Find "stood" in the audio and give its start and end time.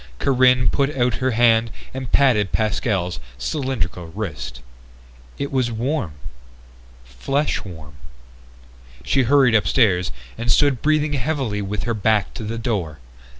10.51-10.81